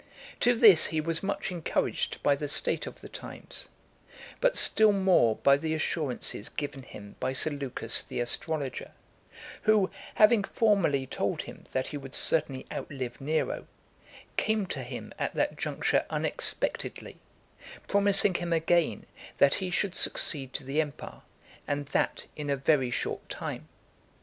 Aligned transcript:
To 0.39 0.55
this 0.57 0.87
he 0.87 0.99
was 0.99 1.21
much 1.21 1.51
encouraged 1.51 2.23
by 2.23 2.33
the 2.35 2.47
state 2.47 2.87
of 2.87 3.01
the 3.01 3.07
times, 3.07 3.69
but 4.39 4.57
still 4.57 4.91
more 4.93 5.35
by 5.35 5.57
the 5.57 5.75
assurances 5.75 6.49
given 6.49 6.81
him 6.81 7.17
by 7.19 7.33
Seleucus, 7.33 8.01
the 8.01 8.19
astrologer, 8.19 8.93
who, 9.61 9.91
having 10.15 10.43
formerly 10.43 11.05
told 11.05 11.43
him 11.43 11.65
that 11.73 11.89
he 11.89 11.97
would 11.97 12.15
certainly 12.15 12.65
out 12.71 12.89
live 12.89 13.21
Nero, 13.21 13.67
came 14.37 14.65
to 14.73 14.81
him 14.81 15.13
at 15.19 15.35
that 15.35 15.55
juncture 15.55 16.03
unexpectedly, 16.09 17.17
promising 17.87 18.33
him 18.33 18.51
again 18.51 19.05
that 19.37 19.53
he 19.61 19.69
should 19.69 19.93
succeed 19.93 20.51
to 20.53 20.63
the 20.63 20.81
empire, 20.81 21.21
and 21.67 21.85
that 21.89 22.25
in 22.35 22.49
a 22.49 22.57
very 22.57 22.89
short 22.89 23.29
time. 23.29 23.67